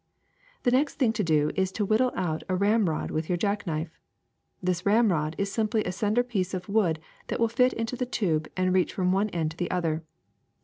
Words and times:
The 0.63 0.71
next 0.71 0.95
thing 0.95 1.13
to 1.13 1.23
do 1.23 1.51
is 1.55 1.71
to 1.73 1.85
whittle 1.85 2.11
out 2.15 2.41
a 2.49 2.55
ramrod 2.55 3.11
with 3.11 3.29
your 3.29 3.37
jack 3.37 3.67
knife. 3.67 3.99
This 4.59 4.83
ramrod 4.83 5.35
is 5.37 5.51
simply 5.51 5.83
a 5.83 5.91
slender 5.91 6.23
piece 6.23 6.55
of 6.55 6.67
wood 6.67 6.97
that 7.27 7.39
will 7.39 7.47
fit 7.47 7.71
into 7.73 7.95
the 7.95 8.07
tube 8.07 8.47
and 8.57 8.73
reach 8.73 8.95
from 8.95 9.11
one 9.11 9.29
end 9.29 9.51
to 9.51 9.57
the 9.57 9.69
other. 9.69 10.03